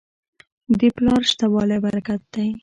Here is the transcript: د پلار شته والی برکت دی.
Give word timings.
د 0.79 0.81
پلار 0.95 1.21
شته 1.31 1.45
والی 1.53 1.77
برکت 1.85 2.21
دی. 2.33 2.47